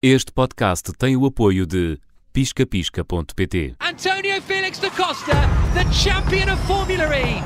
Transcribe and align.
Este 0.00 0.30
podcast 0.30 0.92
tem 0.96 1.16
o 1.16 1.26
apoio 1.26 1.66
de 1.66 1.98
piscapisca.pt. 2.32 3.74
Antonio 3.80 4.40
Felix 4.42 4.78
da 4.78 4.90
Costa, 4.90 5.32
the 5.74 5.92
champion 5.92 6.54
of 6.54 6.66
Formula 6.68 7.02
E. 7.18 7.42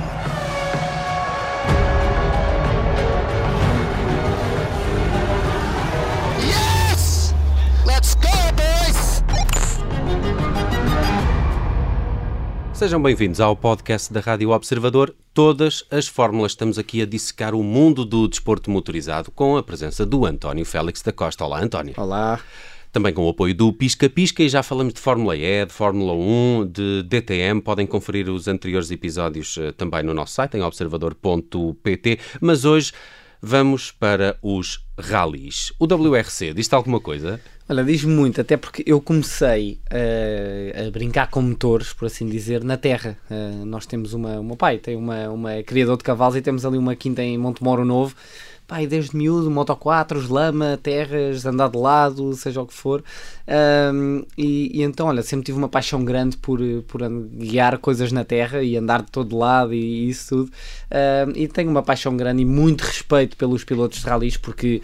Yes! 6.46 7.33
Let's 7.86 8.14
go, 8.16 8.29
boys! 8.55 8.71
Sejam 12.83 13.01
bem-vindos 13.01 13.39
ao 13.39 13.55
podcast 13.55 14.12
da 14.12 14.19
Rádio 14.19 14.51
Observador. 14.51 15.15
Todas 15.33 15.85
as 15.89 16.09
fórmulas 16.09 16.51
estamos 16.51 16.79
aqui 16.79 17.01
a 17.01 17.07
dissecar 17.07 17.55
o 17.55 17.62
mundo 17.62 18.05
do 18.05 18.27
desporto 18.27 18.73
motorizado 18.73 19.30
com 19.30 19.57
a 19.57 19.62
presença 19.62 20.05
do 20.05 20.27
António 20.27 20.65
Félix 20.65 21.01
da 21.01 21.12
Costa. 21.12 21.45
Olá, 21.45 21.62
António. 21.62 21.95
Olá. 21.97 22.41
Também 22.91 23.15
com 23.15 23.25
o 23.25 23.29
apoio 23.29 23.55
do 23.55 23.73
Pisca 23.73 24.11
Pisca 24.11 24.43
e 24.43 24.48
já 24.48 24.65
falamos 24.65 24.95
de 24.95 25.01
Fórmula 25.01 25.37
E, 25.37 25.65
de 25.65 25.73
Fórmula 25.73 26.12
1, 26.12 26.73
de 26.73 27.05
DTM. 27.05 27.61
Podem 27.61 27.87
conferir 27.87 28.29
os 28.29 28.48
anteriores 28.48 28.91
episódios 28.91 29.56
eh, 29.59 29.70
também 29.70 30.03
no 30.03 30.12
nosso 30.12 30.34
site 30.34 30.56
em 30.56 30.62
observador.pt. 30.62 32.19
Mas 32.41 32.64
hoje 32.64 32.92
vamos 33.41 33.92
para 33.92 34.37
os 34.42 34.84
rallies. 34.98 35.73
O 35.78 35.84
WRC, 35.84 36.53
diz-te 36.53 36.75
alguma 36.75 36.98
coisa? 36.98 37.41
Olha, 37.73 37.85
diz 37.85 38.05
muito, 38.05 38.39
até 38.39 38.55
porque 38.55 38.85
eu 38.85 39.01
comecei 39.01 39.79
uh, 39.91 40.87
a 40.87 40.91
brincar 40.91 41.31
com 41.31 41.41
motores, 41.41 41.91
por 41.95 42.05
assim 42.05 42.27
dizer, 42.27 42.62
na 42.62 42.77
terra. 42.77 43.17
Uh, 43.31 43.65
nós 43.65 43.87
temos 43.87 44.12
uma, 44.12 44.39
o 44.39 44.45
meu 44.45 44.57
pai 44.59 44.77
tem 44.77 44.95
uma, 44.95 45.31
uma 45.31 45.62
criador 45.62 45.97
de 45.97 46.05
cavalos 46.05 46.37
e 46.37 46.43
temos 46.43 46.67
ali 46.67 46.77
uma 46.77 46.95
quinta 46.95 47.23
em 47.23 47.39
Montemoro 47.39 47.83
Novo. 47.83 48.15
Pai, 48.67 48.87
desde 48.87 49.17
miúdo, 49.17 49.51
moto 49.51 49.75
4, 49.75 50.31
lama, 50.31 50.79
terras, 50.83 51.47
andar 51.47 51.71
de 51.71 51.79
lado, 51.79 52.35
seja 52.35 52.61
o 52.61 52.67
que 52.67 52.75
for. 52.75 53.03
Um, 53.48 54.23
e, 54.37 54.81
e, 54.81 54.83
então, 54.83 55.07
olha, 55.07 55.23
sempre 55.23 55.47
tive 55.47 55.57
uma 55.57 55.69
paixão 55.69 56.05
grande 56.05 56.37
por, 56.37 56.61
por 56.86 57.01
guiar 57.09 57.79
coisas 57.79 58.12
na 58.12 58.23
terra 58.23 58.62
e 58.62 58.77
andar 58.77 59.01
de 59.01 59.11
todo 59.11 59.34
lado 59.34 59.73
e, 59.73 59.79
e 59.79 60.09
isso 60.11 60.29
tudo. 60.36 60.53
Um, 60.91 61.33
e 61.34 61.48
tenho 61.48 61.70
uma 61.70 61.83
paixão 61.83 62.19
grande 62.19 62.42
e 62.42 62.45
muito 62.45 62.83
respeito 62.83 63.34
pelos 63.34 63.64
pilotos 63.64 64.01
de 64.01 64.07
rallies 64.07 64.36
porque 64.36 64.83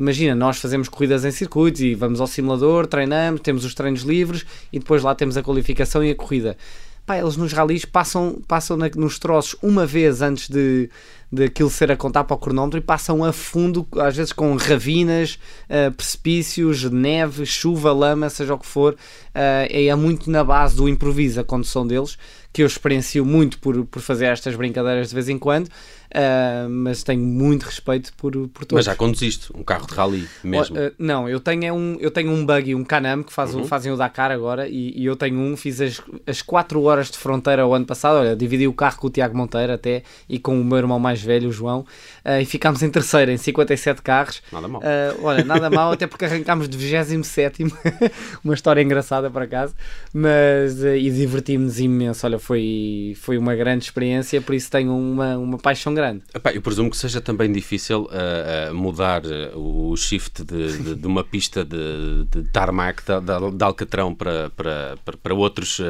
imagina, 0.00 0.34
nós 0.34 0.58
fazemos 0.58 0.88
corridas 0.88 1.26
em 1.26 1.30
circuitos 1.30 1.82
e 1.82 1.94
vamos 1.94 2.20
ao 2.20 2.26
simulador, 2.26 2.86
treinamos, 2.86 3.42
temos 3.42 3.66
os 3.66 3.74
treinos 3.74 4.00
livres 4.00 4.46
e 4.72 4.78
depois 4.78 5.02
lá 5.02 5.14
temos 5.14 5.36
a 5.36 5.42
qualificação 5.42 6.02
e 6.02 6.10
a 6.10 6.14
corrida. 6.14 6.56
Pá, 7.04 7.18
eles 7.18 7.36
nos 7.36 7.52
rallies 7.52 7.84
passam, 7.84 8.40
passam 8.46 8.76
na, 8.76 8.88
nos 8.94 9.18
troços 9.18 9.56
uma 9.62 9.84
vez 9.84 10.22
antes 10.22 10.48
de, 10.48 10.88
de 11.30 11.44
aquilo 11.44 11.68
ser 11.68 11.90
a 11.90 11.96
contar 11.96 12.24
para 12.24 12.34
o 12.34 12.38
cronómetro 12.38 12.78
e 12.78 12.82
passam 12.82 13.24
a 13.24 13.32
fundo, 13.32 13.86
às 13.96 14.16
vezes 14.16 14.32
com 14.32 14.54
ravinas, 14.54 15.38
uh, 15.68 15.92
precipícios, 15.92 16.84
neve, 16.84 17.44
chuva, 17.44 17.92
lama, 17.92 18.30
seja 18.30 18.54
o 18.54 18.58
que 18.58 18.66
for. 18.66 18.94
Uh, 18.94 19.66
é 19.68 19.94
muito 19.94 20.30
na 20.30 20.44
base 20.44 20.76
do 20.76 20.88
improviso 20.88 21.40
a 21.40 21.44
condução 21.44 21.86
deles, 21.86 22.16
que 22.52 22.62
eu 22.62 22.66
experiencio 22.66 23.24
muito 23.24 23.58
por, 23.58 23.84
por 23.84 24.02
fazer 24.02 24.26
estas 24.26 24.54
brincadeiras 24.56 25.08
de 25.08 25.14
vez 25.14 25.28
em 25.28 25.38
quando. 25.38 25.68
Uh, 26.10 26.68
mas 26.68 27.04
tenho 27.04 27.22
muito 27.22 27.62
respeito 27.62 28.12
por, 28.14 28.32
por 28.48 28.64
todos. 28.64 28.84
Mas 28.84 28.84
já 28.86 28.96
conduziste 28.96 29.52
um 29.54 29.62
carro 29.62 29.86
de 29.86 29.94
rally 29.94 30.28
mesmo? 30.42 30.76
Uh, 30.76 30.92
não, 30.98 31.28
eu 31.28 31.38
tenho, 31.38 31.64
é 31.64 31.72
um, 31.72 31.96
eu 32.00 32.10
tenho 32.10 32.32
um 32.32 32.44
buggy, 32.44 32.74
um 32.74 32.82
Canam, 32.82 33.22
que 33.22 33.32
faz, 33.32 33.54
uhum. 33.54 33.64
fazem 33.64 33.92
o 33.92 33.96
Dakar 33.96 34.32
agora, 34.32 34.68
e, 34.68 34.92
e, 35.00 35.04
eu 35.06 35.14
tenho 35.14 35.38
um, 35.38 35.56
fiz 35.56 35.80
as, 35.80 36.02
as 36.26 36.42
4 36.42 36.82
horas 36.82 37.12
de 37.12 37.16
fronteira 37.16 37.64
o 37.64 37.72
ano 37.72 37.86
passado, 37.86 38.16
olha, 38.16 38.34
dividi 38.34 38.66
o 38.66 38.72
carro 38.72 38.98
com 38.98 39.06
o 39.06 39.10
Tiago 39.10 39.36
Monteiro 39.36 39.72
até, 39.72 40.02
e 40.28 40.40
com 40.40 40.60
o 40.60 40.64
meu 40.64 40.78
irmão 40.78 40.98
mais 40.98 41.22
velho, 41.22 41.48
o 41.48 41.52
João, 41.52 41.86
uh, 42.24 42.40
e 42.42 42.44
ficámos 42.44 42.82
em 42.82 42.90
terceiro, 42.90 43.30
em 43.30 43.36
57 43.36 44.02
carros. 44.02 44.42
Nada 44.50 44.66
mal. 44.66 44.82
olha, 45.22 45.44
nada 45.44 45.70
mal, 45.70 45.92
até 45.92 46.08
porque 46.08 46.24
arrancámos 46.24 46.68
de 46.68 46.76
27 46.76 47.62
uma 48.42 48.54
história 48.54 48.82
engraçada 48.82 49.30
por 49.30 49.42
acaso, 49.42 49.76
mas, 50.12 50.82
e 50.82 51.08
divertimos 51.08 51.78
imenso, 51.78 52.26
olha, 52.26 52.39
foi, 52.40 53.14
foi 53.20 53.38
uma 53.38 53.54
grande 53.54 53.84
experiência, 53.84 54.40
por 54.40 54.54
isso 54.54 54.70
tenho 54.70 54.96
uma, 54.96 55.36
uma 55.36 55.58
paixão 55.58 55.94
grande. 55.94 56.22
Epá, 56.34 56.52
eu 56.52 56.62
presumo 56.62 56.90
que 56.90 56.96
seja 56.96 57.20
também 57.20 57.52
difícil 57.52 58.02
uh, 58.02 58.70
uh, 58.70 58.74
mudar 58.74 59.22
uh, 59.24 59.58
o 59.58 59.96
shift 59.96 60.44
de, 60.44 60.78
de, 60.78 60.94
de, 60.96 61.06
uma 61.06 61.22
pista 61.22 61.64
de, 61.64 62.24
de 62.30 62.42
tarmac 62.50 63.02
de, 63.02 63.56
de 63.56 63.64
Alcatrão 63.64 64.14
para, 64.14 64.50
para, 64.50 64.96
para, 65.22 65.34
outros 65.34 65.80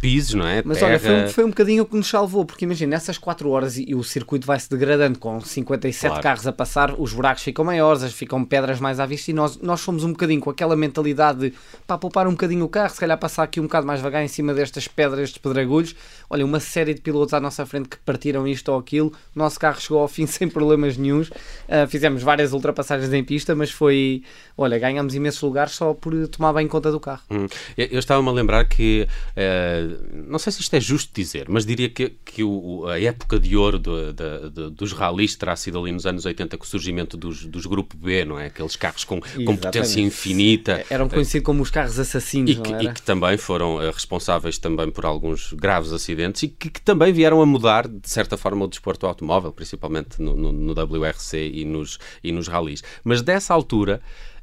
pisos, 0.00 0.34
não 0.34 0.46
é? 0.46 0.62
Mas 0.64 0.78
Terra... 0.78 0.90
olha, 0.90 1.00
foi, 1.00 1.28
foi, 1.28 1.44
um 1.44 1.48
bocadinho 1.48 1.82
o 1.82 1.86
que 1.86 1.96
nos 1.96 2.08
salvou, 2.08 2.44
porque 2.44 2.64
imagina, 2.64 2.90
nessas 2.90 3.18
4 3.18 3.48
horas 3.48 3.76
e, 3.76 3.86
e, 3.88 3.94
o 3.94 4.02
circuito 4.02 4.46
vai 4.46 4.58
se 4.58 4.68
degradando 4.68 5.18
com 5.18 5.40
57 5.40 6.10
claro. 6.10 6.22
carros 6.22 6.46
a 6.46 6.52
passar, 6.52 6.94
os 6.98 7.12
buracos 7.12 7.42
ficam 7.42 7.64
maiores, 7.64 8.12
ficam 8.12 8.44
pedras 8.44 8.80
mais 8.80 9.00
à 9.00 9.06
vista 9.06 9.30
e 9.30 9.34
nós, 9.34 9.58
nós 9.58 9.80
fomos 9.80 10.04
um 10.04 10.10
bocadinho 10.10 10.40
com 10.40 10.50
aquela 10.50 10.76
mentalidade 10.76 11.50
de 11.50 11.54
para 11.86 11.98
poupar 11.98 12.26
um 12.26 12.32
bocadinho 12.32 12.64
o 12.64 12.68
carro, 12.68 12.90
se 12.90 13.00
calhar 13.00 13.18
passar 13.18 13.42
aqui 13.42 13.60
um 13.60 13.64
bocado 13.64 13.86
mais 13.86 14.00
devagar 14.00 14.24
em 14.24 14.28
cima 14.28 14.54
destas 14.54 14.88
pedras, 14.88 15.20
estes 15.20 15.38
pedregulhos. 15.84 15.94
Olha, 16.30 16.44
uma 16.44 16.58
série 16.58 16.94
de 16.94 17.00
pilotos 17.00 17.34
à 17.34 17.40
nossa 17.40 17.66
frente 17.66 17.88
que 17.88 17.96
partiram 17.98 18.48
isto 18.48 18.72
ou 18.72 18.78
aquilo, 18.78 19.12
nosso 19.34 19.60
carro 19.60 19.80
chegou 19.80 20.00
ao 20.00 20.08
fim 20.08 20.26
sem 20.26 20.48
problemas 20.48 20.96
nenhums. 20.96 21.28
Uh, 21.28 21.86
fizemos 21.88 22.22
várias 22.22 22.52
ultrapassagens 22.52 23.12
em 23.12 23.22
pista, 23.22 23.54
mas 23.54 23.70
foi. 23.70 24.22
Olha, 24.56 24.78
ganhamos 24.78 25.14
imensos 25.14 25.42
lugares 25.42 25.72
só 25.72 25.92
por 25.92 26.12
tomar 26.28 26.52
bem 26.52 26.66
conta 26.66 26.90
do 26.90 26.98
carro. 26.98 27.22
Hum. 27.30 27.46
Eu, 27.76 27.98
estava-me 27.98 28.28
a 28.28 28.32
lembrar 28.32 28.64
que. 28.64 29.06
Uh, 29.36 30.24
não 30.28 30.38
sei 30.38 30.52
se 30.52 30.60
isto 30.60 30.74
é 30.74 30.80
justo 30.80 31.12
dizer, 31.14 31.46
mas 31.48 31.66
diria 31.66 31.88
que, 31.88 32.14
que 32.24 32.42
o, 32.42 32.86
a 32.86 33.00
época 33.00 33.38
de 33.38 33.56
ouro 33.56 33.78
do, 33.78 34.12
do, 34.12 34.50
do, 34.50 34.70
dos 34.70 34.92
ralis 34.92 35.36
terá 35.36 35.54
sido 35.56 35.78
ali 35.78 35.92
nos 35.92 36.06
anos 36.06 36.24
80 36.24 36.56
com 36.56 36.64
o 36.64 36.66
surgimento 36.66 37.16
dos, 37.16 37.44
dos 37.44 37.66
Grupo 37.66 37.96
B, 37.96 38.24
não 38.24 38.38
é? 38.38 38.46
Aqueles 38.46 38.76
carros 38.76 39.04
com, 39.04 39.20
com 39.20 39.56
potência 39.56 40.00
infinita. 40.00 40.84
Eram 40.88 41.08
conhecidos 41.08 41.44
como 41.44 41.62
os 41.62 41.70
carros 41.70 41.98
assassinos, 41.98 42.52
e 42.52 42.56
que, 42.56 42.72
e 42.72 42.92
que 42.92 43.02
também 43.02 43.36
foram 43.36 43.76
uh, 43.76 43.90
responsáveis 43.90 44.58
também 44.58 44.90
por 44.90 45.04
alguns 45.04 45.52
graves 45.52 45.73
acidentes 45.92 46.42
e 46.42 46.48
que, 46.48 46.70
que 46.70 46.80
também 46.80 47.12
vieram 47.12 47.40
a 47.40 47.46
mudar, 47.46 47.88
de 47.88 48.08
certa 48.08 48.36
forma, 48.36 48.64
o 48.64 48.68
desporto 48.68 49.06
automóvel 49.06 49.52
principalmente 49.52 50.20
no, 50.20 50.36
no, 50.36 50.52
no 50.52 50.72
WRC 50.72 51.50
e 51.52 51.64
nos, 51.64 51.98
e 52.22 52.32
nos 52.32 52.48
ralis. 52.48 52.82
Mas 53.02 53.22
dessa 53.22 53.52
altura 53.52 54.00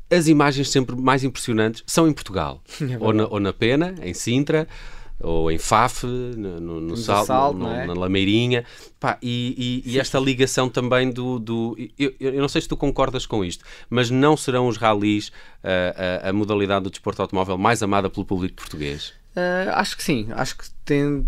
as 0.10 0.28
imagens 0.28 0.70
sempre 0.70 0.96
mais 0.96 1.24
impressionantes 1.24 1.84
são 1.88 2.08
em 2.08 2.14
Portugal, 2.14 2.62
é 2.82 2.98
ou, 3.00 3.14
na, 3.14 3.28
ou 3.28 3.40
na 3.40 3.54
Pena, 3.54 3.96
em 4.02 4.14
Sintra, 4.14 4.68
ou 5.24 5.52
em 5.52 5.58
Faf, 5.58 6.06
no, 6.06 6.60
no, 6.60 6.82
no 6.82 6.98
Sal, 6.98 7.26
Sal 7.26 7.54
no, 7.54 7.68
é? 7.68 7.86
na 7.86 7.94
Lameirinha, 7.94 8.66
Pá, 9.00 9.18
e, 9.22 9.82
e, 9.86 9.92
e, 9.92 10.00
esta 10.00 10.20
ligação 10.20 10.68
também 10.68 11.12
do. 11.12 11.40
do 11.40 11.78
eu, 11.98 12.14
eu, 12.20 12.34
não 12.42 12.48
sei 12.48 12.62
se 12.62 12.68
tu 12.68 12.76
concordas 12.76 13.26
com 13.26 13.46
isto, 13.46 13.64
mas 13.90 14.10
não 14.10 14.36
serão 14.36 14.68
os 14.68 14.78
ralis 14.78 15.32
a, 15.64 16.30
a 16.30 16.34
modalidade 16.34 16.84
do 16.84 16.90
desporto 16.90 17.22
automóvel 17.22 17.58
mais 17.58 17.82
amada 17.82 18.10
pelo 18.10 18.26
público 18.26 18.56
português? 18.56 19.14
Uh, 19.36 19.72
acho 19.72 19.96
que 19.96 20.04
sim, 20.04 20.28
acho 20.32 20.58
que 20.58 20.66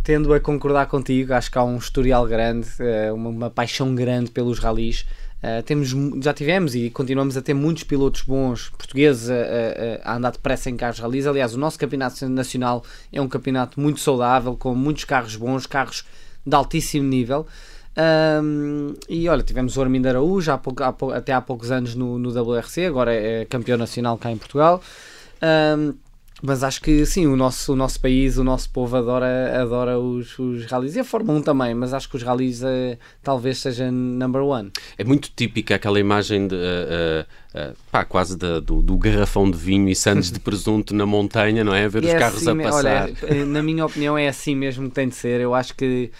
tendo 0.04 0.34
a 0.34 0.40
concordar 0.40 0.88
contigo, 0.88 1.34
acho 1.34 1.50
que 1.50 1.58
há 1.58 1.64
um 1.64 1.78
historial 1.78 2.28
grande, 2.28 2.68
uh, 2.80 3.16
uma, 3.16 3.30
uma, 3.30 3.50
paixão 3.50 3.96
grande 3.96 4.30
pelos 4.30 4.60
ralis. 4.60 5.06
Uh, 5.42 5.64
temos, 5.64 5.94
já 6.22 6.34
tivemos 6.34 6.76
e 6.76 6.90
continuamos 6.90 7.38
a 7.38 7.42
ter 7.42 7.54
muitos 7.54 7.84
pilotos 7.84 8.22
bons 8.24 8.70
portugueses 8.70 9.30
a, 9.30 9.36
a, 9.36 10.12
a 10.12 10.18
andar 10.18 10.32
depressa 10.32 10.70
em 10.70 10.76
carros 10.76 11.00
ralis. 11.00 11.26
Aliás, 11.26 11.56
o 11.56 11.58
nosso 11.58 11.80
campeonato 11.80 12.28
nacional 12.28 12.84
é 13.12 13.22
um 13.22 13.28
campeonato 13.28 13.80
muito 13.80 14.02
saudável, 14.02 14.58
com 14.58 14.76
muitos 14.76 15.06
carros 15.06 15.36
bons, 15.38 15.66
carros 15.66 16.06
de 16.46 16.56
altíssimo 16.56 17.08
nível. 17.08 17.48
Um, 17.96 18.96
e 19.08 19.30
olha, 19.30 19.44
tivemos 19.44 19.78
o 19.78 19.82
Armindo 19.82 20.10
Araújo 20.10 20.52
há 20.52 20.58
pouco, 20.58 20.84
há 20.84 20.92
pouco, 20.92 21.14
até 21.14 21.32
há 21.32 21.40
poucos 21.40 21.72
anos 21.72 21.94
no, 21.94 22.18
no 22.18 22.30
WRC, 22.30 22.86
agora 22.86 23.14
é 23.14 23.46
campeão 23.46 23.78
nacional 23.78 24.18
cá 24.18 24.32
em 24.32 24.38
Portugal. 24.38 24.82
Um, 25.42 25.94
mas 26.42 26.64
acho 26.64 26.82
que 26.82 27.06
sim, 27.06 27.26
o 27.28 27.36
nosso, 27.36 27.74
o 27.74 27.76
nosso 27.76 28.00
país, 28.00 28.38
o 28.38 28.44
nosso 28.44 28.70
povo 28.70 28.98
adora, 28.98 29.62
adora 29.62 29.98
os, 29.98 30.38
os 30.38 30.66
rallies 30.66 30.96
e 30.96 31.00
a 31.00 31.04
Fórmula 31.04 31.40
1 31.40 31.42
também, 31.44 31.74
mas 31.74 31.94
acho 31.94 32.10
que 32.10 32.18
os 32.18 32.24
rallies 32.24 32.62
uh, 32.62 32.98
talvez 33.22 33.60
seja 33.60 33.90
number 33.92 34.42
one. 34.42 34.72
É 34.98 35.04
muito 35.04 35.30
típica 35.36 35.76
aquela 35.76 36.00
imagem 36.00 36.48
de, 36.48 36.56
uh, 36.56 37.70
uh, 37.72 37.76
pá, 37.92 38.04
quase 38.04 38.36
de, 38.38 38.60
do, 38.60 38.82
do, 38.82 38.98
garrafão 38.98 39.50
de 39.50 39.58
vinho 39.58 39.88
e 39.88 39.96
sandes 39.96 40.32
de 40.32 40.40
presunto 40.42 40.94
na 40.94 41.06
montanha, 41.06 41.64
não 41.64 41.74
é? 41.74 41.86
A 41.86 41.88
ver 41.88 42.04
e 42.04 42.08
os 42.08 42.14
é 42.14 42.20
carros 42.20 42.48
assim, 42.48 42.62
a 42.62 42.64
passar. 42.64 43.10
Olha, 43.24 43.46
na 43.46 43.64
minha 43.64 43.86
opinião 43.86 44.18
é 44.18 44.28
assim 44.28 44.56
mesmo 44.56 44.90
que 44.90 44.96
tem 44.96 45.08
de 45.08 45.16
ser. 45.16 45.40
Eu 45.40 45.54
acho 45.54 45.74
que 45.76 46.12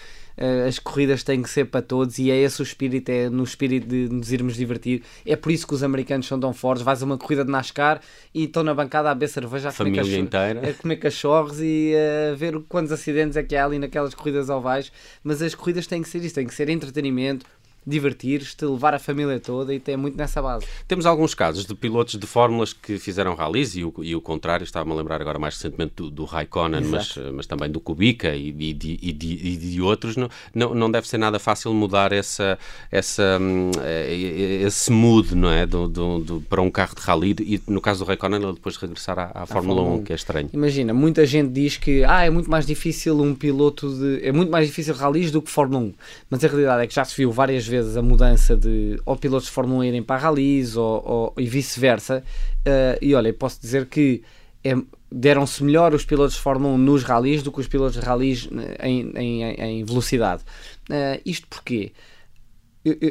as 0.66 0.78
corridas 0.78 1.22
têm 1.22 1.42
que 1.42 1.48
ser 1.48 1.66
para 1.66 1.80
todos 1.80 2.18
e 2.18 2.30
é 2.30 2.36
esse 2.36 2.60
o 2.60 2.64
espírito, 2.64 3.08
é 3.08 3.28
no 3.28 3.44
espírito 3.44 3.86
de 3.86 4.08
nos 4.08 4.32
irmos 4.32 4.56
divertir. 4.56 5.02
É 5.24 5.36
por 5.36 5.52
isso 5.52 5.66
que 5.66 5.74
os 5.74 5.82
americanos 5.82 6.26
são 6.26 6.38
tão 6.38 6.52
fortes. 6.52 6.82
Vais 6.82 7.02
a 7.02 7.04
uma 7.04 7.16
corrida 7.16 7.44
de 7.44 7.50
NASCAR 7.50 8.00
e 8.34 8.44
estão 8.44 8.62
na 8.62 8.74
bancada 8.74 9.10
a 9.10 9.14
beber 9.14 9.28
cerveja, 9.28 9.68
a 9.68 9.72
comer, 9.72 10.18
inteira. 10.18 10.70
a 10.70 10.74
comer 10.74 10.96
cachorros 10.96 11.60
e 11.60 11.94
a 12.32 12.34
ver 12.34 12.58
quantos 12.68 12.90
acidentes 12.92 13.36
é 13.36 13.42
que 13.42 13.54
há 13.54 13.64
ali 13.64 13.78
naquelas 13.78 14.14
corridas 14.14 14.50
ovais. 14.50 14.90
Mas 15.22 15.40
as 15.40 15.54
corridas 15.54 15.86
têm 15.86 16.02
que 16.02 16.08
ser 16.08 16.22
isso, 16.24 16.34
têm 16.34 16.46
que 16.46 16.54
ser 16.54 16.68
entretenimento, 16.68 17.46
divertir-te, 17.86 18.64
levar 18.64 18.94
a 18.94 18.98
família 18.98 19.38
toda 19.38 19.74
e 19.74 19.80
tem 19.80 19.96
muito 19.96 20.16
nessa 20.16 20.40
base. 20.40 20.66
Temos 20.88 21.06
alguns 21.06 21.34
casos 21.34 21.66
de 21.66 21.74
pilotos 21.74 22.18
de 22.18 22.26
fórmulas 22.26 22.72
que 22.72 22.98
fizeram 22.98 23.34
rallies 23.34 23.76
e 23.76 23.84
o, 23.84 23.92
e 24.02 24.14
o 24.14 24.20
contrário, 24.20 24.64
estava-me 24.64 24.92
a 24.92 24.94
lembrar 24.94 25.20
agora 25.20 25.38
mais 25.38 25.54
recentemente 25.54 25.94
do, 25.96 26.10
do 26.10 26.24
Raikkonen, 26.24 26.84
mas, 26.84 27.14
mas 27.32 27.46
também 27.46 27.70
do 27.70 27.80
Kubica 27.80 28.34
e, 28.34 28.48
e, 28.48 28.72
de, 28.72 28.98
e 29.02 29.12
de, 29.12 29.56
de 29.56 29.82
outros. 29.82 30.16
Não, 30.16 30.28
não, 30.54 30.74
não 30.74 30.90
deve 30.90 31.06
ser 31.06 31.18
nada 31.18 31.38
fácil 31.38 31.72
mudar 31.74 32.12
essa, 32.12 32.58
essa, 32.90 33.38
hum, 33.40 33.70
eh, 33.82 34.62
esse 34.64 34.90
mood 34.90 35.34
não 35.34 35.50
é? 35.50 35.66
Do, 35.66 35.88
do, 35.88 36.18
do, 36.20 36.40
para 36.42 36.62
um 36.62 36.70
carro 36.70 36.94
de 36.94 37.02
rally 37.02 37.36
e 37.40 37.60
no 37.66 37.80
caso 37.80 38.04
do 38.04 38.08
Raikkonen 38.08 38.42
ele 38.42 38.54
depois 38.54 38.76
regressar 38.76 39.18
à, 39.18 39.30
à 39.34 39.46
Fórmula, 39.46 39.82
Fórmula 39.82 40.00
1, 40.00 40.04
que 40.04 40.12
é 40.12 40.16
estranho. 40.16 40.50
Imagina, 40.52 40.94
muita 40.94 41.26
gente 41.26 41.50
diz 41.50 41.76
que 41.76 42.04
ah, 42.04 42.24
é 42.24 42.30
muito 42.30 42.50
mais 42.50 42.66
difícil 42.66 43.20
um 43.20 43.34
piloto 43.34 43.88
de... 43.90 44.26
é 44.26 44.32
muito 44.32 44.50
mais 44.50 44.66
difícil 44.66 44.94
rallies 44.94 45.30
do 45.30 45.42
que 45.42 45.50
Fórmula 45.50 45.84
1, 45.84 45.94
mas 46.30 46.44
a 46.44 46.48
realidade 46.48 46.84
é 46.84 46.86
que 46.86 46.94
já 46.94 47.04
se 47.04 47.16
viu 47.16 47.30
várias 47.30 47.66
vezes 47.66 47.73
a 47.78 48.02
mudança 48.02 48.56
de 48.56 49.00
ou 49.04 49.16
pilotos 49.16 49.46
de 49.46 49.52
Fórmula 49.52 49.80
1 49.80 49.84
irem 49.84 50.02
para 50.02 50.20
rallies 50.20 50.76
ou, 50.76 51.02
ou 51.04 51.34
e 51.38 51.46
vice-versa. 51.46 52.22
Uh, 52.66 52.98
e 53.00 53.14
olha, 53.14 53.32
posso 53.32 53.60
dizer 53.60 53.86
que 53.86 54.22
é, 54.62 54.74
deram-se 55.10 55.62
melhor 55.62 55.94
os 55.94 56.04
pilotos 56.04 56.34
de 56.34 56.40
Fórmula 56.40 56.74
1 56.74 56.78
nos 56.78 57.02
rallies 57.02 57.42
do 57.42 57.52
que 57.52 57.60
os 57.60 57.68
pilotos 57.68 58.00
de 58.00 58.06
rallies 58.06 58.48
em, 58.82 59.12
em, 59.16 59.42
em 59.42 59.84
velocidade. 59.84 60.42
Uh, 60.90 61.20
isto 61.24 61.46
porquê? 61.48 61.92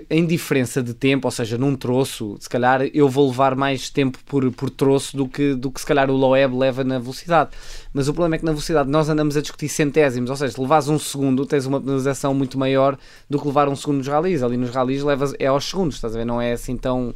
Em 0.08 0.25
diferença 0.25 0.84
de 0.84 0.94
tempo, 0.94 1.28
ou 1.28 1.31
seja, 1.31 1.58
num 1.58 1.75
troço, 1.75 2.38
se 2.40 2.48
calhar 2.48 2.84
eu 2.94 3.10
vou 3.10 3.28
levar 3.28 3.56
mais 3.56 3.90
tempo 3.90 4.20
por, 4.24 4.52
por 4.52 4.70
troço 4.70 5.18
do 5.18 5.28
que, 5.28 5.56
do 5.56 5.72
que 5.72 5.80
se 5.80 5.86
calhar 5.86 6.12
o 6.12 6.16
Loeb 6.16 6.56
leva 6.56 6.84
na 6.84 7.00
velocidade. 7.00 7.50
Mas 7.92 8.08
o 8.08 8.14
problema 8.14 8.36
é 8.36 8.40
que 8.40 8.46
na 8.46 8.52
velocidade 8.52 8.90
nós 8.90 9.10
andamos 9.10 9.36
a 9.36 9.42
discutir 9.42 9.70
centésimos, 9.70 10.30
ou 10.30 10.36
seja, 10.36 10.54
se 10.54 10.62
levas 10.62 10.88
um 10.90 11.00
segundo 11.00 11.44
tens 11.46 11.66
uma 11.66 11.81
penalização 11.81 12.36
muito 12.36 12.58
maior 12.58 12.98
do 13.28 13.40
que 13.40 13.48
levar 13.48 13.68
um 13.68 13.75
segundo 13.75 13.98
nos 13.98 14.08
ralis. 14.08 14.44
Ali 14.44 14.58
nos 14.58 14.70
ralis 14.70 15.02
levas, 15.02 15.34
é 15.40 15.48
aos 15.48 15.68
segundos, 15.68 15.96
estás 15.96 16.16
a 16.16 16.20
ver? 16.20 16.25
Não 16.25 16.40
é 16.40 16.52
assim 16.52 16.78
tão, 16.78 17.14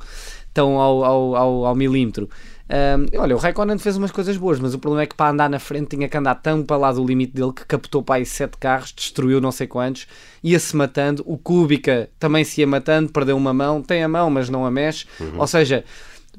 tão 0.52 0.80
ao, 0.80 1.04
ao, 1.04 1.36
ao, 1.36 1.66
ao 1.68 1.76
milímetro. 1.76 2.28
Um, 2.70 3.20
olha, 3.20 3.36
o 3.36 3.40
Raikkonen 3.40 3.78
fez 3.78 3.96
umas 3.96 4.12
coisas 4.12 4.36
boas, 4.36 4.60
mas 4.60 4.74
o 4.74 4.80
problema 4.80 5.04
é 5.04 5.06
que 5.06 5.16
para 5.16 5.32
andar 5.32 5.50
na 5.50 5.60
frente 5.60 5.96
tinha 5.96 6.10
que 6.10 6.18
andar 6.18 6.36
tão 6.36 6.64
para 6.64 6.76
lá 6.76 6.92
do 6.92 7.06
limite 7.06 7.34
dele 7.34 7.54
que 7.54 7.66
captou 7.66 8.04
para 8.04 8.16
aí 8.16 8.26
sete 8.26 8.58
carros, 8.58 8.94
destruiu 8.94 9.40
não 9.40 9.52
sei 9.52 9.68
quantos, 9.68 10.06
ia-se 10.44 10.76
matando. 10.76 11.24
O 11.26 11.38
Kubica 11.38 12.10
também 12.20 12.44
se 12.44 12.60
ia 12.62 12.68
matando, 12.68 13.12
perdeu 13.12 13.38
uma 13.38 13.54
mão, 13.54 13.82
tem 13.82 14.04
a 14.04 14.08
mão, 14.08 14.30
mas 14.30 14.50
não 14.50 14.66
a 14.66 14.72
mexe. 14.72 15.06
Uhum. 15.20 15.40
Ou 15.40 15.48
seja, 15.48 15.86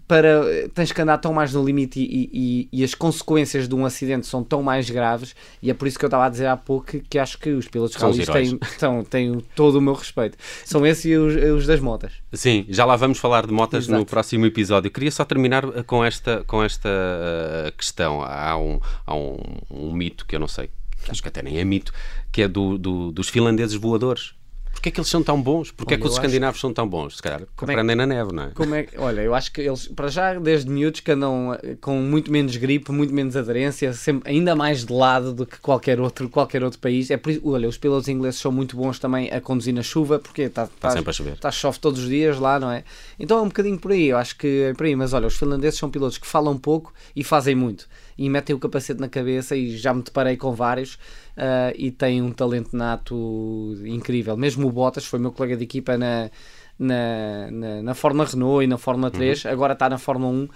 para 0.07 0.69
tens 0.75 0.93
que 0.93 1.01
andar 1.01 1.19
tão 1.19 1.33
mais 1.33 1.53
no 1.53 1.65
limite 1.65 2.01
e, 2.01 2.31
e, 2.33 2.69
e, 2.73 2.85
as 2.85 2.95
consequências 2.95 3.69
de 3.69 3.75
um 3.75 3.85
acidente 3.85 4.27
são 4.27 4.45
tão 4.45 4.63
mais 4.63 4.89
graves 4.89 5.35
e 5.63 5.71
é 5.71 5.75
por 5.75 5.89
isso 5.89 5.99
que 5.99 6.05
eu 6.05 6.09
estava 6.09 6.27
a 6.27 6.29
dizer 6.29 6.47
há 6.47 6.57
pouco 6.57 6.87
que, 6.87 7.01
que 7.01 7.19
acho 7.19 7.39
que 7.39 7.51
os 7.51 7.67
pilotos 7.69 7.97
rallies 7.97 8.27
têm, 8.27 8.59
têm, 8.59 9.05
têm 9.05 9.45
todo 9.55 9.77
o 9.77 9.81
meu 9.81 9.95
respeito. 9.95 10.39
São 10.65 10.87
esses 10.87 11.05
e 11.07 11.17
os, 11.17 11.35
os 11.35 11.67
das 11.67 11.81
motas. 11.81 12.13
Sim, 12.33 12.67
já 12.69 12.85
lá 12.85 12.97
vamos 12.97 13.19
falar 13.19 13.47
de 13.47 13.53
motas 13.53 13.85
Exato. 13.85 13.99
no 13.99 14.07
próximo 14.07 14.47
episódio. 14.47 14.91
Queria 14.91 15.11
só 15.11 15.25
terminar 15.25 15.65
eh, 15.65 15.83
com 15.83 16.05
esta, 16.05 16.45
com 16.47 16.63
esta 16.63 16.89
uh, 16.89 17.73
questão. 17.77 18.23
Há, 18.23 18.57
um, 18.57 18.81
há 19.07 19.15
um, 19.15 19.39
um 19.71 19.93
mito 19.93 20.27
que 20.27 20.37
eu 20.37 20.41
não 20.41 20.49
sei, 20.49 20.71
acho 21.09 21.23
que 21.23 21.29
até 21.29 21.43
nem 21.43 21.59
é 21.59 21.65
mito, 21.65 21.93
que 22.31 22.43
é 22.43 22.49
do, 22.49 22.79
do 22.79 23.13
dos 23.13 23.29
finlandeses 23.29 23.75
voadores. 23.75 24.38
Porquê 24.79 24.91
é 24.91 24.93
que 24.93 25.01
eles 25.01 25.11
são 25.11 25.25
tão 25.25 25.43
bons? 25.43 25.73
Porquê 25.73 25.95
é 25.95 25.97
que 25.97 26.07
os 26.07 26.13
escandinavos 26.13 26.57
acho... 26.57 26.61
são 26.61 26.73
tão 26.73 26.89
bons? 26.89 27.17
Se 27.17 27.23
calhar 27.23 27.43
aprendem 27.57 27.85
é 27.85 27.89
que... 27.89 27.95
na 27.97 28.07
neve, 28.07 28.33
não 28.33 28.45
é? 28.45 28.51
Como 28.51 28.75
é. 28.77 28.87
Olha, 28.97 29.23
eu 29.23 29.35
acho 29.35 29.53
que 29.53 29.63
eles, 29.63 29.89
para 29.89 30.07
já, 30.07 30.35
desde 30.35 30.71
miúdos, 30.71 31.01
que 31.01 31.11
andam 31.11 31.59
eh, 31.61 31.77
com 31.81 32.01
muito 32.01 32.31
menos 32.31 32.57
gripe, 32.57 32.93
muito 32.93 33.13
menos 33.13 33.37
aderência, 33.37 33.93
sempre, 33.93 34.31
ainda 34.31 34.55
mais 34.55 34.85
de 34.85 34.93
lado 34.93 35.33
do 35.33 35.45
que 35.45 35.59
qualquer 35.59 36.01
outro, 36.01 36.29
qualquer 36.29 36.63
outro 36.63 36.79
país. 36.79 37.11
É 37.11 37.17
por 37.17 37.31
isso, 37.31 37.41
olha, 37.45 37.69
os 37.69 37.77
pilotos 37.77 38.09
ingleses 38.09 38.39
são 38.39 38.53
muito 38.53 38.77
bons 38.77 39.01
também 39.01 39.29
a 39.33 39.41
conduzir 39.41 39.75
na 39.75 39.83
chuva, 39.83 40.21
porque 40.21 40.43
está, 40.43 40.65
está, 40.65 40.91
sempre 40.91 41.11
a 41.11 41.13
chover. 41.13 41.33
Está 41.33 41.51
chove 41.51 41.81
todos 41.81 42.05
os 42.05 42.09
dias 42.09 42.39
lá, 42.39 42.61
não 42.61 42.71
é? 42.71 42.85
Então 43.19 43.39
é 43.39 43.43
um 43.43 43.49
bocadinho 43.49 43.81
por 43.81 43.91
aí, 43.91 44.07
eu 44.11 44.17
acho 44.17 44.39
que 44.39 44.63
é 44.63 44.75
por 44.75 44.87
aí. 44.87 44.95
Mas 44.95 45.13
olha, 45.13 45.27
os 45.27 45.37
finlandeses 45.37 45.77
são 45.77 45.91
pilotos 45.91 46.19
que 46.19 46.27
falam 46.27 46.57
pouco 46.57 46.95
e 47.17 47.25
fazem 47.25 47.57
muito. 47.57 47.89
E 48.17 48.31
metem 48.31 48.55
o 48.55 48.59
capacete 48.61 49.01
na 49.01 49.09
cabeça 49.09 49.57
e 49.57 49.77
já 49.77 49.93
me 49.93 50.03
deparei 50.03 50.37
com 50.37 50.53
vários 50.53 50.99
uh, 51.39 51.75
e 51.77 51.91
tem 51.91 52.21
um 52.21 52.33
talento 52.33 52.77
nato 52.77 53.77
incrível. 53.87 54.37
Mesmo 54.37 54.67
o 54.67 54.73
Bottas 54.73 55.07
foi 55.07 55.19
meu 55.19 55.33
colega 55.33 55.57
de 55.57 55.65
equipa 55.65 55.97
na, 55.97 56.31
na, 56.79 57.51
na, 57.51 57.83
na 57.83 57.95
Fórmula 57.95 58.29
Renault 58.29 58.65
e 58.65 58.67
na 58.67 58.77
Fórmula 58.77 59.11
3, 59.11 59.45
uhum. 59.45 59.51
agora 59.51 59.73
está 59.73 59.89
na 59.89 59.99
Fórmula 59.99 60.33
1 60.33 60.49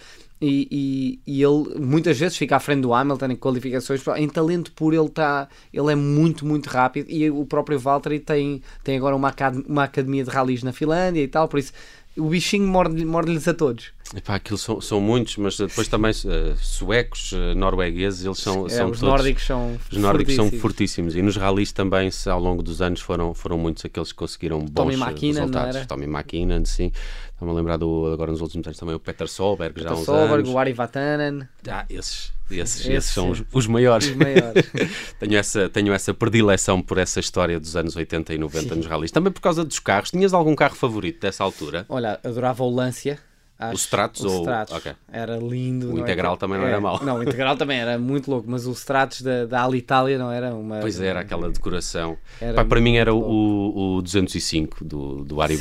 e, 0.44 0.66
e, 0.72 1.20
e, 1.24 1.40
ele 1.40 1.78
muitas 1.78 2.18
vezes 2.18 2.36
fica 2.36 2.56
à 2.56 2.60
frente 2.60 2.80
do 2.80 2.92
Hamilton 2.92 3.26
em 3.26 3.36
qualificações. 3.36 4.02
Em 4.16 4.28
talento 4.28 4.72
puro, 4.72 5.00
ele, 5.00 5.08
tá, 5.08 5.48
ele 5.72 5.92
é 5.92 5.94
muito, 5.94 6.44
muito 6.44 6.66
rápido. 6.66 7.08
E 7.08 7.30
o 7.30 7.46
próprio 7.46 7.78
Valtteri 7.78 8.18
tem, 8.18 8.60
tem 8.82 8.96
agora 8.96 9.14
uma, 9.14 9.32
uma 9.68 9.84
academia 9.84 10.24
de 10.24 10.30
rallies 10.30 10.64
na 10.64 10.72
Finlândia 10.72 11.22
e 11.22 11.28
tal, 11.28 11.46
por 11.46 11.60
isso 11.60 11.72
o 12.16 12.28
bichinho 12.28 12.66
morde-lhes 12.66 13.04
morde 13.04 13.48
a 13.48 13.54
todos. 13.54 13.92
Epá, 14.14 14.34
aquilo 14.34 14.58
são, 14.58 14.80
são 14.80 15.00
muitos, 15.00 15.38
mas 15.38 15.56
depois 15.56 15.88
também 15.88 16.10
uh, 16.10 16.56
suecos, 16.58 17.32
uh, 17.32 17.54
noruegueses, 17.56 18.24
eles 18.26 18.38
são, 18.38 18.66
é, 18.66 18.68
são 18.68 18.90
os 18.90 19.00
todos, 19.00 19.00
nórdicos 19.00 19.46
são 19.46 19.78
Os 19.90 19.96
nórdicos 19.96 20.34
fortíssimos. 20.34 20.50
são 20.50 20.60
fortíssimos. 20.60 21.16
E 21.16 21.22
nos 21.22 21.36
ralis 21.36 21.72
também, 21.72 22.10
se, 22.10 22.28
ao 22.28 22.38
longo 22.38 22.62
dos 22.62 22.82
anos, 22.82 23.00
foram, 23.00 23.32
foram 23.32 23.56
muitos 23.56 23.84
aqueles 23.84 24.12
que 24.12 24.18
conseguiram 24.18 24.60
bons 24.60 24.72
Tommy 24.74 24.94
McKinnon, 24.94 25.40
resultados. 25.40 25.86
Tommy 25.86 26.04
McKinnon, 26.04 26.64
sim. 26.66 26.92
Estava 27.32 27.50
a 27.50 27.54
lembrar 27.54 27.78
do, 27.78 28.12
agora 28.12 28.30
nos 28.30 28.42
últimos 28.42 28.66
anos 28.66 28.78
também 28.78 28.94
o 28.94 29.00
Peter 29.00 29.26
Solberg, 29.28 29.74
Peter 29.74 29.88
já 29.88 29.96
há 29.96 29.98
uns 29.98 30.04
Solberg, 30.04 30.42
anos. 30.42 30.50
o 30.50 30.58
Ari 30.58 30.72
Vatanen. 30.74 31.48
Ah, 31.68 31.84
esses, 31.88 32.32
esses, 32.50 32.86
esses 32.86 33.10
são 33.10 33.30
os, 33.30 33.42
os, 33.52 33.66
maiores. 33.66 34.08
Os 34.08 34.16
maiores. 34.16 34.70
tenho, 35.18 35.36
essa, 35.36 35.68
tenho 35.68 35.92
essa 35.92 36.12
predileção 36.12 36.82
por 36.82 36.98
essa 36.98 37.20
história 37.20 37.58
dos 37.58 37.76
anos 37.76 37.94
80 37.94 38.34
e 38.34 38.38
90 38.38 38.68
sim. 38.68 38.74
nos 38.74 38.86
ralis. 38.86 39.10
Também 39.10 39.32
por 39.32 39.40
causa 39.40 39.64
dos 39.64 39.78
carros. 39.78 40.10
Tinhas 40.10 40.34
algum 40.34 40.54
carro 40.54 40.74
favorito 40.74 41.20
dessa 41.20 41.44
altura? 41.44 41.86
Olha, 41.88 42.18
adorava 42.24 42.64
o 42.64 42.70
Lancia 42.70 43.18
Acho, 43.62 43.72
o 43.72 43.76
Stratos? 43.76 44.24
O 44.24 44.40
Stratos. 44.40 44.76
Okay. 44.76 44.92
Era 45.10 45.36
lindo. 45.36 45.94
O 45.94 45.98
Integral 45.98 46.34
é? 46.34 46.36
também 46.36 46.58
não 46.58 46.64
era, 46.64 46.74
era 46.74 46.80
mau. 46.80 47.02
Não, 47.02 47.16
o 47.18 47.22
Integral 47.22 47.56
também 47.56 47.78
era 47.78 47.98
muito 47.98 48.30
louco, 48.30 48.50
mas 48.50 48.66
o 48.66 48.72
Stratos 48.72 49.22
da, 49.22 49.46
da 49.46 49.62
Alitalia 49.62 50.18
não 50.18 50.30
era 50.30 50.54
uma... 50.54 50.80
Pois 50.80 51.00
era, 51.00 51.20
aquela 51.20 51.50
decoração. 51.50 52.16
Pá, 52.54 52.64
para 52.64 52.80
mim 52.80 52.96
era 52.96 53.14
o, 53.14 53.96
o 53.96 54.02
205 54.02 54.84
do, 54.84 55.24
do 55.24 55.40
Ari. 55.40 55.52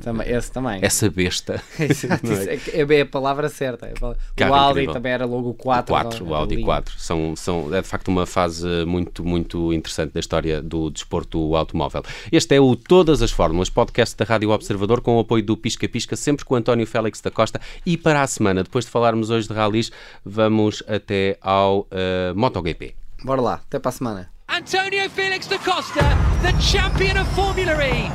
Também, 0.00 0.28
esse 0.28 0.50
também. 0.50 0.78
Essa 0.82 1.10
besta. 1.10 1.62
é? 1.78 2.80
é, 2.80 2.98
é 2.98 3.00
a 3.00 3.06
palavra 3.06 3.48
certa. 3.48 3.86
É 3.86 4.44
o 4.46 4.54
Audi 4.54 4.80
incrível. 4.80 4.94
também 4.94 5.12
era 5.12 5.26
logo 5.26 5.50
o 5.50 5.54
4. 5.54 5.94
O 5.94 6.02
4, 6.02 6.24
o 6.26 6.34
Audi 6.34 6.54
lindo. 6.56 6.66
4. 6.66 6.94
São, 6.98 7.36
são, 7.36 7.74
é 7.74 7.82
de 7.82 7.88
facto 7.88 8.08
uma 8.08 8.26
fase 8.26 8.66
muito, 8.86 9.24
muito 9.24 9.72
interessante 9.72 10.12
da 10.12 10.20
história 10.20 10.62
do 10.62 10.90
desporto 10.90 11.56
automóvel. 11.56 12.02
Este 12.30 12.56
é 12.56 12.60
o 12.60 12.74
Todas 12.76 13.22
as 13.22 13.30
Fórmulas, 13.30 13.68
podcast 13.68 14.16
da 14.16 14.24
Rádio 14.24 14.50
Observador 14.50 15.00
com 15.00 15.16
o 15.16 15.20
apoio 15.20 15.44
do 15.44 15.56
Pisca 15.56 15.88
Pisca, 15.88 16.16
sempre 16.16 16.44
com 16.44 16.54
o 16.54 16.56
António 16.56 16.86
Félix 16.86 17.20
da 17.20 17.30
Costa. 17.34 17.60
E 17.84 17.96
para 17.96 18.22
a 18.22 18.26
semana, 18.26 18.62
depois 18.62 18.84
de 18.84 18.90
falarmos 18.90 19.30
hoje 19.30 19.48
de 19.48 19.54
rallies, 19.54 19.90
vamos 20.24 20.82
até 20.88 21.36
ao 21.40 21.80
uh, 21.80 21.86
MotoGP. 22.34 22.94
Bora 23.24 23.40
lá, 23.40 23.54
até 23.54 23.78
para 23.78 23.88
a 23.88 23.92
semana. 23.92 24.30
Antonio 24.48 25.08
Felix 25.10 25.46
da 25.46 25.58
Costa, 25.58 26.00
the 26.42 26.52
champion 26.60 27.20
of 27.20 27.28
Formula 27.34 27.72
E. 27.84 28.10